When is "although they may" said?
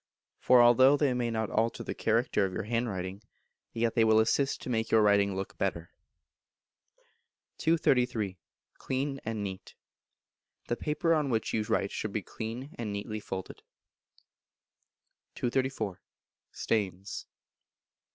0.63-1.29